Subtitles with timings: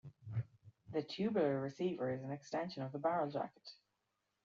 [0.93, 3.69] The tubular receiver is an extension of the barrel jacket.